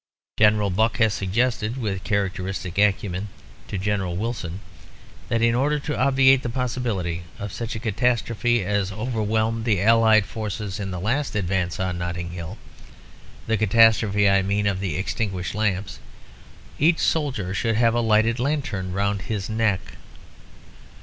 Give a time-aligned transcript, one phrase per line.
[0.39, 3.27] General Buck has suggested, with characteristic acumen,
[3.67, 4.61] to General Wilson
[5.29, 10.25] that, in order to obviate the possibility of such a catastrophe as overwhelmed the allied
[10.25, 12.57] forces in the last advance on Notting Hill
[13.45, 15.99] (the catastrophe, I mean, of the extinguished lamps),
[16.79, 19.81] each soldier should have a lighted lantern round his neck.